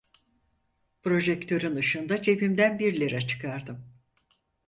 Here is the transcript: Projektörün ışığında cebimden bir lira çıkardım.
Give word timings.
Projektörün 1.03 1.75
ışığında 1.75 2.21
cebimden 2.21 2.79
bir 2.79 2.99
lira 2.99 3.21
çıkardım. 3.21 3.85